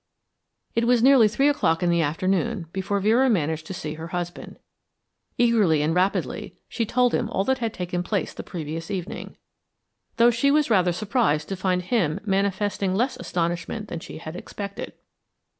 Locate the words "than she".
13.89-14.17